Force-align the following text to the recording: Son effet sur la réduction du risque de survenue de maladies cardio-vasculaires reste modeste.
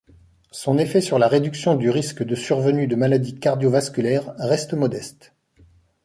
Son 0.49 0.79
effet 0.79 0.99
sur 0.99 1.19
la 1.19 1.27
réduction 1.27 1.75
du 1.75 1.91
risque 1.91 2.23
de 2.23 2.33
survenue 2.33 2.87
de 2.87 2.95
maladies 2.95 3.37
cardio-vasculaires 3.37 4.33
reste 4.39 4.73
modeste. 4.73 5.35